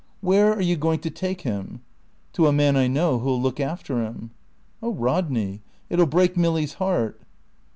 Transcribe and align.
"Where 0.21 0.51
are 0.51 0.61
you 0.63 0.77
going 0.77 0.97
to 1.01 1.11
take 1.11 1.41
him?" 1.41 1.81
"To 2.33 2.47
a 2.47 2.51
man 2.51 2.75
I 2.75 2.87
know 2.87 3.19
who'll 3.19 3.39
look 3.39 3.59
after 3.59 4.03
him." 4.03 4.31
"Oh, 4.81 4.91
Rodney, 4.93 5.61
it'll 5.91 6.07
break 6.07 6.35
Milly's 6.35 6.73
heart." 6.73 7.19